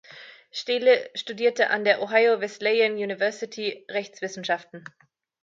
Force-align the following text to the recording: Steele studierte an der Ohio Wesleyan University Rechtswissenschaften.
Steele 0.49 1.11
studierte 1.13 1.69
an 1.69 1.83
der 1.83 2.01
Ohio 2.01 2.41
Wesleyan 2.41 2.93
University 2.93 3.85
Rechtswissenschaften. 3.87 4.83